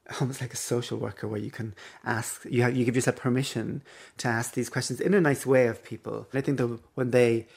[0.19, 3.83] almost like a social worker where you can ask, you, have, you give yourself permission
[4.17, 6.27] to ask these questions in a nice way of people.
[6.31, 7.47] And I think that when they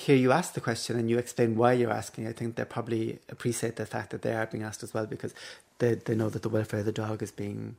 [0.00, 3.18] hear you ask the question and you explain why you're asking, I think they probably
[3.28, 5.34] appreciate the fact that they are being asked as well because
[5.78, 7.76] they, they know that the welfare of the dog is being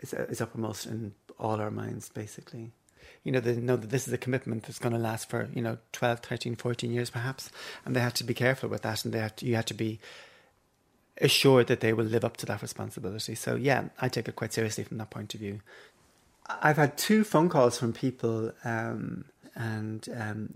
[0.00, 2.72] is, is uppermost in all our minds, basically.
[3.22, 5.60] You know, they know that this is a commitment that's going to last for, you
[5.60, 7.50] know, 12, 13, 14 years perhaps.
[7.84, 9.74] And they have to be careful with that and they have to, you have to
[9.74, 10.00] be
[11.20, 13.34] assured that they will live up to that responsibility.
[13.34, 15.60] So, yeah, I take it quite seriously from that point of view.
[16.46, 20.54] I've had two phone calls from people um, and um,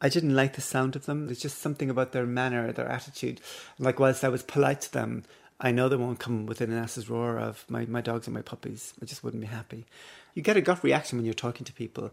[0.00, 1.26] I didn't like the sound of them.
[1.26, 3.40] There's just something about their manner, their attitude.
[3.78, 5.24] Like, whilst I was polite to them,
[5.60, 8.42] I know they won't come within an ass's roar of my, my dogs and my
[8.42, 8.94] puppies.
[9.02, 9.86] I just wouldn't be happy.
[10.34, 12.12] You get a gut reaction when you're talking to people.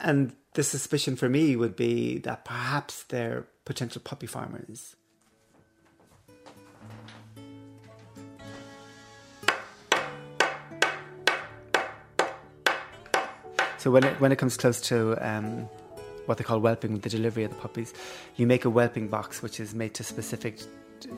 [0.00, 4.96] And the suspicion for me would be that perhaps they're potential puppy farmers.
[13.78, 15.68] So when it when it comes close to um,
[16.26, 17.94] what they call whelping, the delivery of the puppies,
[18.36, 20.60] you make a whelping box which is made to specific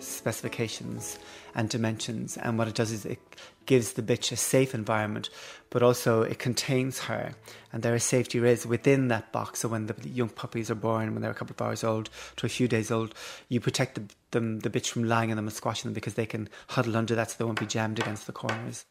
[0.00, 1.18] specifications
[1.54, 2.36] and dimensions.
[2.36, 3.20] And what it does is it
[3.66, 5.30] gives the bitch a safe environment,
[5.70, 7.34] but also it contains her.
[7.72, 9.60] And there are safety rails within that box.
[9.60, 12.46] So when the young puppies are born, when they're a couple of hours old to
[12.46, 13.14] a few days old,
[13.48, 16.26] you protect the, them, the bitch from lying on them and squashing them because they
[16.26, 18.84] can huddle under that so they won't be jammed against the corners.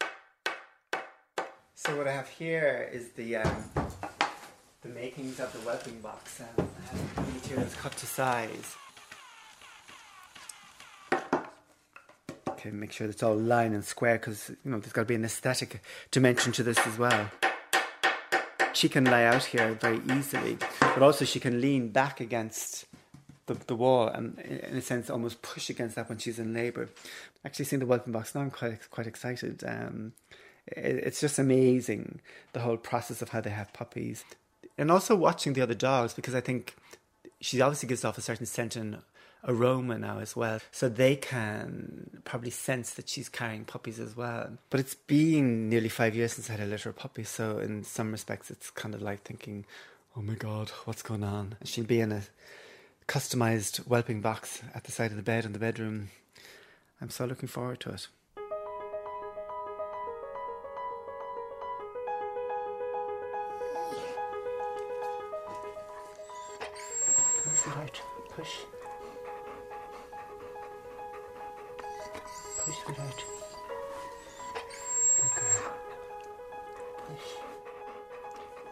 [1.74, 3.64] So what I have here is the um,
[4.88, 6.40] the makings of the whelping box.
[6.40, 8.76] Um, I have the materials cut to size.
[12.48, 15.14] Okay, make sure it's all line and square because you know there's got to be
[15.14, 17.30] an aesthetic dimension to this as well.
[18.72, 22.86] She can lay out here very easily, but also she can lean back against
[23.46, 26.88] the, the wall and, in a sense, almost push against that when she's in labour.
[27.44, 29.62] Actually, seeing the whelping box now, I'm quite quite excited.
[29.66, 30.12] Um,
[30.66, 32.20] it's just amazing
[32.52, 34.24] the whole process of how they have puppies
[34.78, 36.74] and also watching the other dogs because i think
[37.40, 38.98] she obviously gives off a certain scent and
[39.46, 40.60] aroma now as well.
[40.72, 44.58] So they can probably sense that she's carrying puppies as well.
[44.70, 47.84] But it's been nearly five years since i had a litter of puppies so in
[47.84, 49.64] some respects it's kind of like thinking
[50.16, 51.56] oh my god what's going on?
[51.64, 52.22] She'll be in a
[53.06, 56.10] customized whelping box at the side of the bed in the bedroom.
[57.00, 58.08] I'm so looking forward to it
[67.68, 68.56] Sweetheart, push.
[72.64, 73.12] Push, girl.
[77.06, 77.18] Push.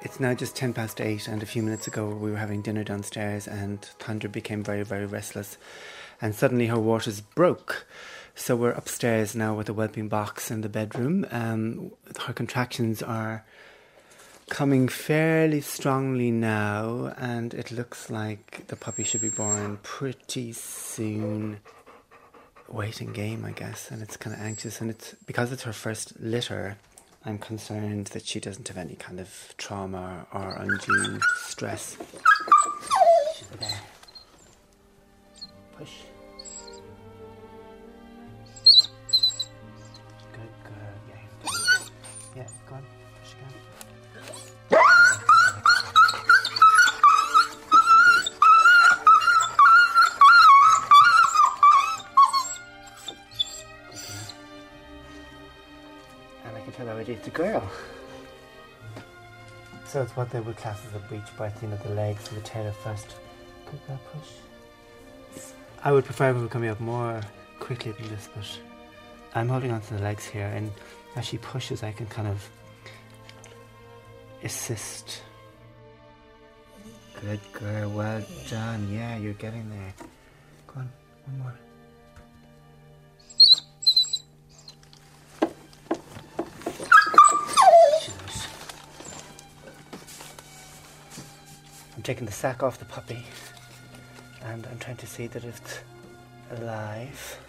[0.00, 2.84] It's now just 10 past 8, and a few minutes ago we were having dinner
[2.84, 5.58] downstairs, and Thunder became very, very restless.
[6.22, 7.86] And suddenly her waters broke.
[8.34, 11.26] So we're upstairs now with a whelping box in the bedroom.
[11.30, 13.44] Um, her contractions are
[14.48, 21.58] coming fairly strongly now, and it looks like the puppy should be born pretty soon.
[22.68, 26.18] Waiting game, I guess, and it's kind of anxious, and it's because it's her first
[26.20, 26.76] litter.
[27.24, 31.96] I'm concerned that she doesn't have any kind of trauma or undue stress.
[59.88, 62.36] So it's what they would class as a breech birth, you know, the legs and
[62.36, 63.14] the tail first.
[63.70, 65.44] Good girl, push.
[65.82, 67.20] I would prefer if it were coming up more
[67.60, 68.46] quickly than this, but
[69.34, 70.70] I'm holding on to the legs here, and
[71.14, 72.50] as she pushes, I can kind of
[74.42, 75.22] assist.
[77.20, 78.92] Good girl, well done.
[78.92, 79.94] Yeah, you're getting there.
[80.66, 80.90] Go on,
[81.26, 81.58] one more.
[92.06, 93.20] Taking the sack off the puppy
[94.44, 95.80] and I'm trying to see that it's
[96.52, 97.40] alive.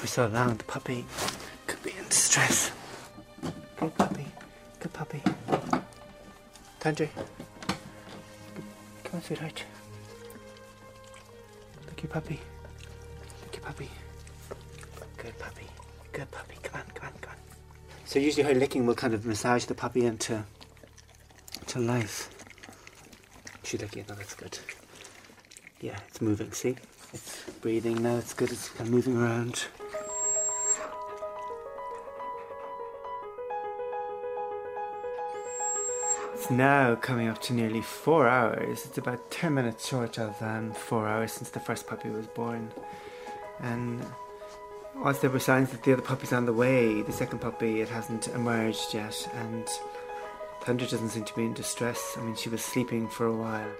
[0.00, 1.04] We so long, the puppy
[1.66, 2.72] could be in distress.
[3.78, 4.24] Good puppy.
[4.80, 5.22] Good puppy.
[6.80, 7.10] Thunder.
[9.04, 9.64] Come on, sweetheart.
[11.88, 12.40] Look your puppy.
[13.42, 13.90] Look your puppy.
[15.18, 15.66] Good puppy.
[16.10, 16.56] Good puppy.
[16.62, 17.36] Come on, come on, come on.
[18.06, 20.42] So usually her licking will kind of massage the puppy into
[21.66, 22.30] to life.
[23.66, 24.08] She's licking it.
[24.08, 24.56] No, that's good.
[25.80, 26.52] Yeah, it's moving.
[26.52, 26.76] See,
[27.12, 28.16] it's breathing now.
[28.16, 28.52] It's good.
[28.52, 29.64] It's kind of moving around.
[36.34, 38.86] It's now coming up to nearly four hours.
[38.86, 42.70] It's about 10 minutes short of um, four hours since the first puppy was born.
[43.58, 44.00] And
[44.94, 47.88] whilst there were signs that the other puppy's on the way, the second puppy, it
[47.88, 49.28] hasn't emerged yet.
[49.34, 49.66] And
[50.66, 52.16] Thunder doesn't seem to be in distress.
[52.18, 53.70] I mean, she was sleeping for a while.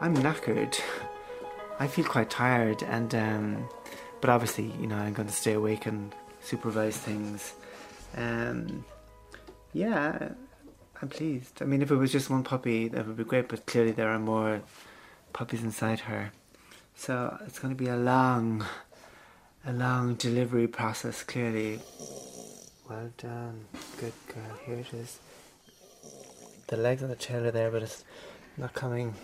[0.00, 0.80] I'm knackered.
[1.78, 3.68] I feel quite tired, and um,
[4.22, 7.52] but obviously, you know, I'm going to stay awake and supervise things.
[8.16, 8.82] Um,
[9.74, 10.30] yeah,
[11.02, 11.60] I'm pleased.
[11.60, 13.50] I mean, if it was just one puppy, that would be great.
[13.50, 14.62] But clearly, there are more
[15.34, 16.32] puppies inside her,
[16.94, 18.64] so it's going to be a long,
[19.66, 21.22] a long delivery process.
[21.22, 21.80] Clearly,
[22.90, 23.66] well done,
[23.98, 24.58] good girl.
[24.66, 25.20] Here it is.
[26.66, 28.04] the legs on the tail are there, but it's
[28.56, 29.14] not coming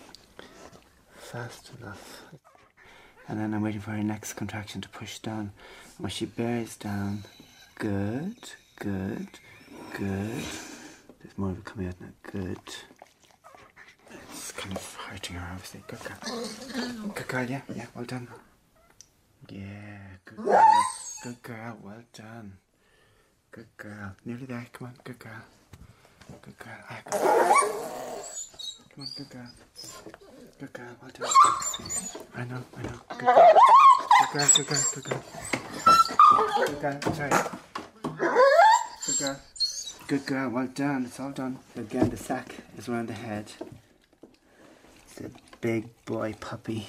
[1.15, 2.21] fast enough.
[3.27, 5.51] And then I'm waiting for her next contraction to push down.
[5.97, 7.25] When she bears down,
[7.77, 8.37] good,
[8.79, 9.27] good,
[9.97, 10.43] good.
[11.19, 12.07] There's more of it coming out now.
[12.31, 12.59] Good.
[14.31, 15.83] It's kind of hurting her, obviously.
[15.87, 17.09] Good girl.
[17.13, 18.29] Good girl, yeah, yeah, well done.
[19.49, 20.63] Yeah, good girl.
[21.23, 22.53] Good girl, well done.
[23.51, 24.15] Good girl.
[24.25, 25.31] Nearly there, come on, good girl.
[26.41, 26.73] Good girl.
[26.89, 27.21] Ah, good.
[28.93, 29.47] Come on, good girl.
[30.59, 31.29] Good girl, well done.
[32.35, 32.99] I know, I know.
[33.09, 33.53] Good girl.
[34.19, 35.23] Good girl, good girl, good girl.
[36.65, 37.31] Good girl, sorry.
[39.05, 39.37] Good girl.
[40.07, 41.05] Good girl, well done.
[41.05, 41.59] It's all done.
[41.75, 43.51] Again, the sack is around the head.
[45.05, 45.29] It's a
[45.61, 46.87] big boy puppy.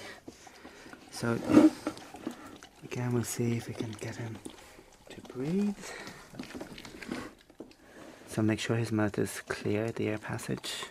[1.11, 1.39] So,
[2.85, 4.37] again, we'll see if we can get him
[5.11, 5.75] to breathe.
[8.39, 10.85] So make sure his mouth is clear, the air passage.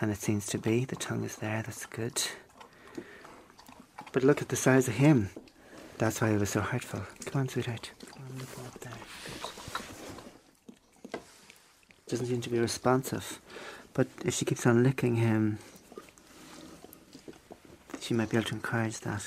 [0.00, 0.86] And it seems to be.
[0.86, 2.22] The tongue is there, that's good.
[4.12, 5.28] But look at the size of him.
[5.98, 7.02] That's why it was so hurtful.
[7.26, 7.90] Come on, sweetheart.
[8.14, 8.92] Come on, look up there.
[11.12, 11.20] Good.
[12.08, 13.38] Doesn't seem to be responsive.
[13.92, 15.58] But if she keeps on licking him,
[18.00, 19.22] she might be able to encourage that.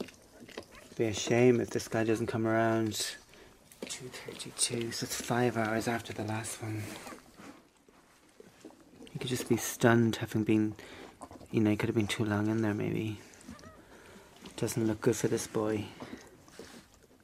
[0.00, 3.16] It'd be a shame if this guy doesn't come around
[4.02, 6.82] 2.32, so it's five hours after the last one.
[9.12, 10.74] He could just be stunned having been,
[11.52, 13.20] you know, he could have been too long in there maybe.
[14.56, 15.84] Doesn't look good for this boy.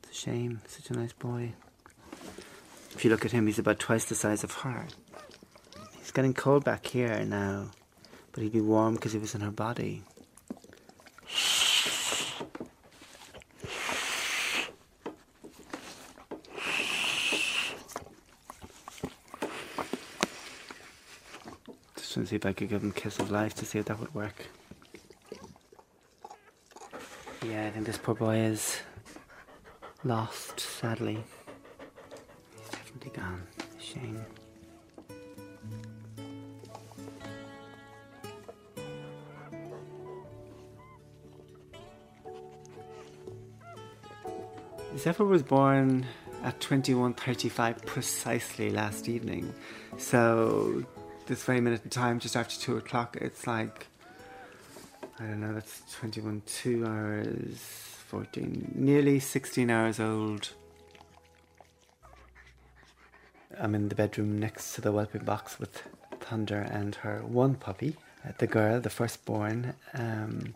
[0.04, 1.54] It's a shame, such a nice boy.
[2.94, 4.86] If you look at him, he's about twice the size of her.
[5.98, 7.72] He's getting cold back here now,
[8.30, 10.04] but he'd be warm because he was in her body.
[22.28, 24.46] See if I could give him kiss of life to see if that would work.
[27.44, 28.80] Yeah, I think this poor boy is
[30.04, 31.24] lost, sadly.
[32.58, 33.42] He's definitely gone.
[33.80, 34.24] Shame.
[44.98, 46.06] Zephyr was born
[46.42, 49.54] at 21.35 precisely last evening.
[49.96, 50.84] So,
[51.28, 53.86] this very minute in time, just after 2 o'clock, it's like,
[55.20, 57.58] I don't know, that's 21, 2 hours,
[58.08, 60.50] 14, nearly 16 hours old.
[63.60, 65.82] I'm in the bedroom next to the whelping box with
[66.20, 69.74] Thunder and her one puppy, uh, the girl, the firstborn.
[69.94, 70.54] Um,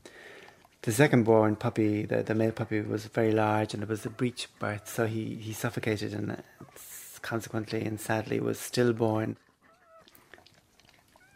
[0.82, 4.10] the second born puppy, the, the male puppy, was very large and it was a
[4.10, 6.36] breech birth, so he, he suffocated and uh,
[7.20, 9.36] consequently and sadly was stillborn.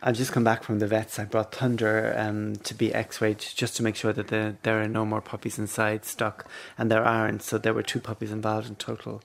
[0.02, 1.18] I've just come back from the vets.
[1.18, 4.88] I brought Thunder um, to be x-rayed just to make sure that the, there are
[4.88, 7.42] no more puppies inside stock, and there aren't.
[7.42, 9.22] So there were two puppies involved in total.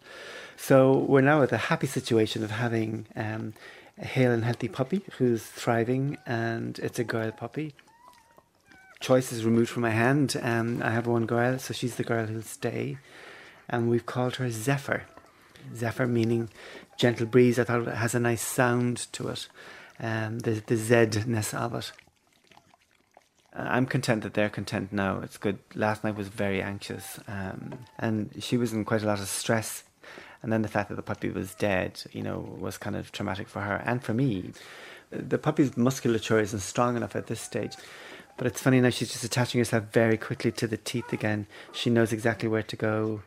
[0.56, 3.54] So we're now at the happy situation of having um,
[3.98, 7.74] a hale and healthy puppy who's thriving, and it's a girl puppy.
[9.02, 10.38] Choice is removed from my hand.
[10.42, 12.98] Um, I have one girl, so she's the girl who'll stay,
[13.68, 15.04] and we've called her Zephyr.
[15.76, 16.50] Zephyr meaning
[16.98, 17.60] gentle breeze.
[17.60, 19.50] I thought it has a nice sound to it
[20.02, 21.92] um, the the Z-ness of it.
[23.54, 25.20] I'm content that they're content now.
[25.20, 25.60] It's good.
[25.76, 29.84] Last night was very anxious, um, and she was in quite a lot of stress.
[30.42, 33.48] And then the fact that the puppy was dead, you know, was kind of traumatic
[33.48, 34.54] for her and for me.
[35.12, 37.76] The puppy's musculature isn't strong enough at this stage.
[38.38, 41.46] But it's funny now, she's just attaching herself very quickly to the teeth again.
[41.74, 43.22] She knows exactly where to go.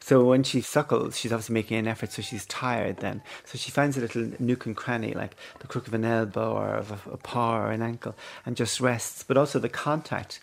[0.00, 3.22] So when she suckles, she's obviously making an effort, so she's tired then.
[3.44, 6.74] So she finds a little nook and cranny, like the crook of an elbow or
[6.74, 9.22] of a, a paw or an ankle, and just rests.
[9.22, 10.40] But also the contact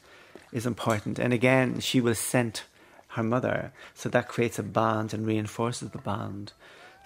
[0.51, 1.17] is important.
[1.19, 2.65] And again, she will scent
[3.09, 6.53] her mother, so that creates a bond and reinforces the bond.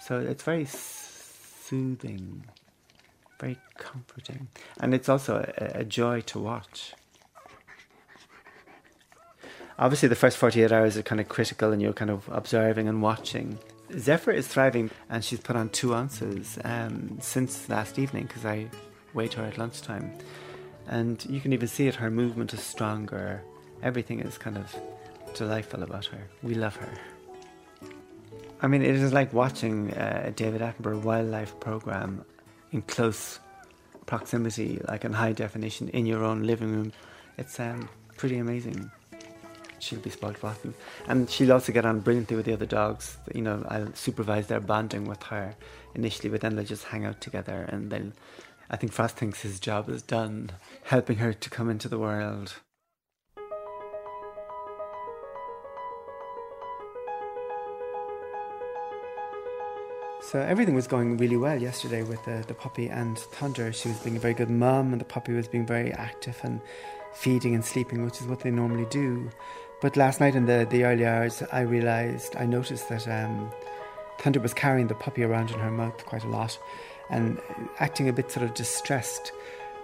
[0.00, 2.44] So it's very soothing,
[3.38, 4.48] very comforting,
[4.80, 6.94] and it's also a, a joy to watch
[9.80, 13.02] obviously the first 48 hours are kind of critical and you're kind of observing and
[13.02, 13.58] watching.
[13.98, 18.68] Zephyr is thriving and she's put on two ounces um, since last evening because I
[19.14, 20.12] weighed her at lunchtime.
[20.86, 23.42] And you can even see it, her movement is stronger.
[23.82, 24.76] Everything is kind of
[25.34, 26.28] delightful about her.
[26.42, 26.92] We love her.
[28.62, 32.24] I mean, it is like watching uh, a David Attenborough wildlife program
[32.72, 33.40] in close
[34.04, 36.92] proximity, like in high definition, in your own living room.
[37.38, 38.90] It's um, pretty amazing.
[39.80, 40.74] She'll be spoiled rotten.
[41.08, 43.18] And she'll also get on brilliantly with the other dogs.
[43.34, 45.56] You know, I'll supervise their bonding with her
[45.94, 48.12] initially, but then they'll just hang out together and they'll.
[48.72, 50.50] I think Frost thinks his job is done,
[50.84, 52.54] helping her to come into the world.
[60.22, 63.72] So everything was going really well yesterday with the, the puppy and Thunder.
[63.72, 66.60] She was being a very good mum, and the puppy was being very active and
[67.12, 69.28] feeding and sleeping, which is what they normally do.
[69.80, 73.50] But last night in the, the early hours, I realised, I noticed that um,
[74.18, 76.58] Thunder was carrying the puppy around in her mouth quite a lot
[77.08, 77.40] and
[77.78, 79.32] acting a bit sort of distressed.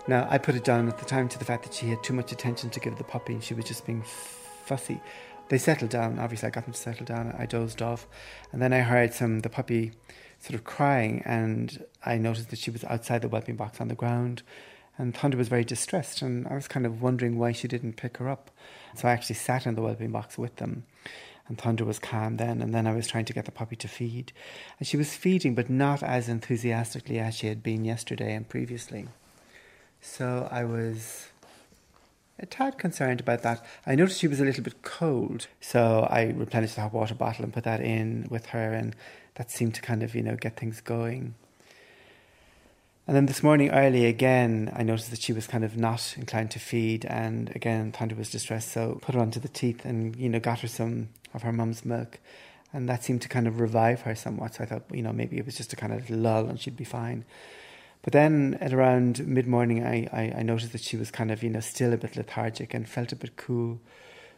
[0.07, 2.12] Now, I put it down at the time to the fact that she had too
[2.12, 5.01] much attention to give the puppy and she was just being fussy.
[5.49, 6.18] They settled down.
[6.18, 7.34] Obviously, I got them to settle down.
[7.38, 8.07] I dozed off.
[8.53, 9.92] And then I heard some, the puppy
[10.40, 13.94] sort of crying, and I noticed that she was outside the whelping box on the
[13.94, 14.42] ground.
[14.99, 18.16] And Thunder was very distressed, and I was kind of wondering why she didn't pick
[18.16, 18.51] her up.
[18.94, 20.84] So I actually sat in the whelping box with them.
[21.49, 23.88] And Thunder was calm then, and then I was trying to get the puppy to
[23.88, 24.32] feed.
[24.78, 29.07] And she was feeding, but not as enthusiastically as she had been yesterday and previously.
[30.01, 31.28] So I was
[32.38, 33.64] a tad concerned about that.
[33.86, 37.44] I noticed she was a little bit cold, so I replenished the hot water bottle
[37.44, 38.97] and put that in with her, and
[39.36, 41.34] that seemed to kind of, you know, get things going.
[43.07, 46.50] And then this morning early again, I noticed that she was kind of not inclined
[46.52, 50.28] to feed, and again, Thunder was distressed, so put her onto the teeth and, you
[50.28, 52.18] know, got her some of her mum's milk.
[52.72, 54.57] And that seemed to kind of revive her somewhat.
[54.57, 56.76] So I thought, you know, maybe it was just a kind of lull and she'd
[56.76, 57.24] be fine.
[58.02, 61.42] But then at around mid morning, I, I, I, noticed that she was kind of,
[61.42, 63.80] you know, still a bit lethargic and felt a bit cool.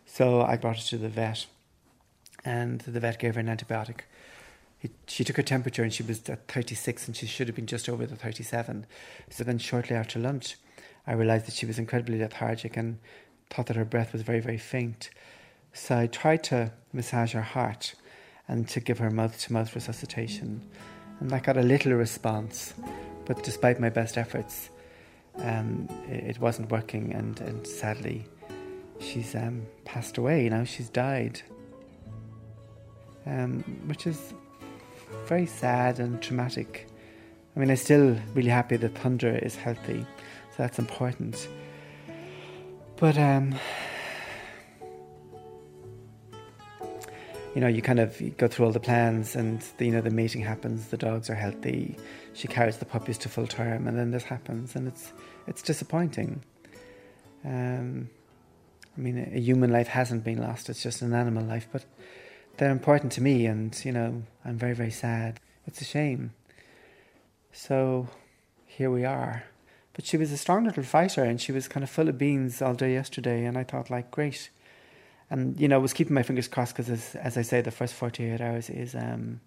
[0.04, 1.46] So I brought her to the vet,
[2.44, 4.00] and the vet gave her an antibiotic.
[4.78, 7.66] He, she took her temperature and she was at 36 and she should have been
[7.66, 8.86] just over the 37.
[9.30, 10.56] So then, shortly after lunch,
[11.06, 12.98] I realized that she was incredibly lethargic and
[13.50, 15.10] thought that her breath was very, very faint.
[15.72, 17.94] So I tried to massage her heart
[18.46, 20.62] and to give her mouth to mouth resuscitation.
[21.20, 22.74] And I got a little response.
[23.26, 24.70] But despite my best efforts,
[25.36, 28.26] um, it, wasn't working, and, and sadly,
[29.00, 30.44] she's um, passed away.
[30.44, 31.42] You know, she's died,
[33.26, 34.32] um, which is
[35.26, 36.88] very sad and traumatic.
[37.54, 40.06] I mean, I'm still really happy that Thunder is healthy,
[40.50, 41.48] so that's important.
[42.96, 43.54] But um,
[47.54, 50.10] you know, you kind of go through all the plans, and the, you know the
[50.10, 50.88] mating happens.
[50.88, 51.96] The dogs are healthy.
[52.32, 55.12] She carries the puppies to full term, and then this happens, and it's
[55.46, 56.42] it's disappointing.
[57.44, 58.10] Um,
[58.96, 61.84] I mean, a human life hasn't been lost; it's just an animal life, but
[62.58, 65.40] they're important to me, and you know, I'm very very sad.
[65.66, 66.32] It's a shame.
[67.52, 68.08] So
[68.66, 69.44] here we are.
[69.94, 72.62] But she was a strong little fighter, and she was kind of full of beans
[72.62, 74.50] all day yesterday, and I thought, like, great
[75.30, 77.70] and you know, I was keeping my fingers crossed because, as, as I say, the
[77.70, 79.40] first forty eight hours is um,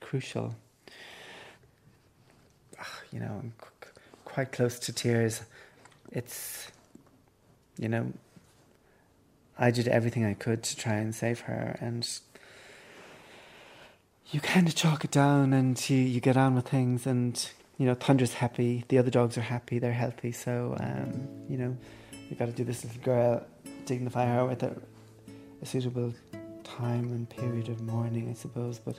[0.00, 0.54] crucial.
[2.78, 3.90] Ugh, you know, I'm c-
[4.24, 5.42] quite close to tears.
[6.10, 6.70] It's,
[7.78, 8.12] you know,
[9.58, 12.08] I did everything I could to try and save her, and
[14.30, 17.86] you kind of chalk it down, and you you get on with things, and you
[17.86, 21.76] know, Thunder's happy, the other dogs are happy, they're healthy, so um, you know,
[22.28, 23.46] we got to do this little girl
[23.88, 24.76] dignify her with a,
[25.62, 26.12] a suitable
[26.62, 28.78] time and period of mourning, I suppose.
[28.78, 28.98] But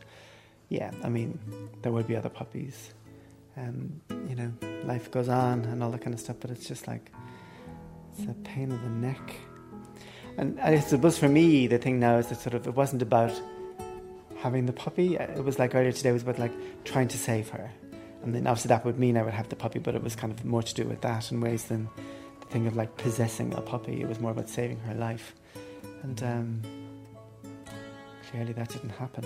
[0.70, 1.38] yeah, I mean,
[1.84, 2.93] there will be other puppies.
[3.55, 4.51] and you know,
[4.84, 7.12] life goes on and all that kind of stuff, but it's just like,
[8.18, 9.36] it's a pain in the neck.
[10.39, 13.33] And I suppose for me, the thing now is that sort of, it wasn't about
[14.37, 15.17] having the puppy.
[15.17, 16.53] It was like earlier today, it was about like
[16.85, 17.69] trying to save her.
[18.23, 20.31] And then obviously that would mean I would have the puppy, but it was kind
[20.31, 21.89] of more to do with that in ways than
[22.39, 23.99] the thing of like possessing a puppy.
[23.99, 25.35] It was more about saving her life.
[26.03, 26.61] And um,
[28.31, 29.25] clearly that didn't happen.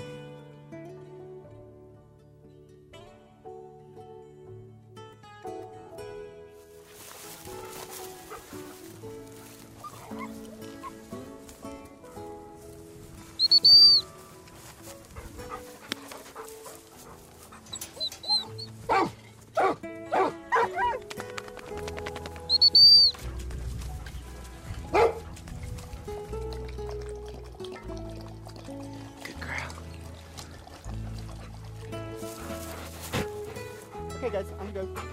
[34.23, 35.12] Okay, guys, I'm going to go.